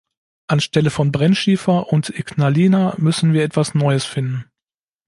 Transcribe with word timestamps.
Anstelle 0.47 0.89
von 0.89 1.11
Brennschiefer 1.11 1.89
und 1.93 2.09
Ignalina 2.17 2.95
müssen 2.97 3.33
wir 3.33 3.43
etwas 3.43 3.75
Neues 3.75 4.03
finden. 4.03 4.45